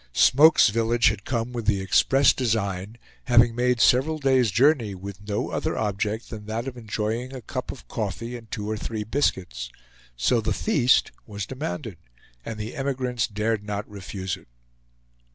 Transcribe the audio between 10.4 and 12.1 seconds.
the "feast" was demanded,